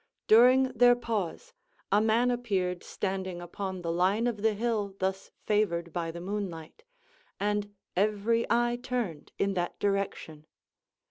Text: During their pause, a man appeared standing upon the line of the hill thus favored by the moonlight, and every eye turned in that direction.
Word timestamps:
During 0.25 0.63
their 0.71 0.95
pause, 0.95 1.53
a 1.91 2.01
man 2.01 2.31
appeared 2.31 2.83
standing 2.83 3.39
upon 3.39 3.83
the 3.83 3.91
line 3.91 4.25
of 4.25 4.37
the 4.41 4.55
hill 4.55 4.95
thus 4.97 5.29
favored 5.45 5.93
by 5.93 6.09
the 6.09 6.19
moonlight, 6.19 6.83
and 7.39 7.75
every 7.95 8.47
eye 8.49 8.79
turned 8.81 9.31
in 9.37 9.53
that 9.53 9.77
direction. 9.77 10.47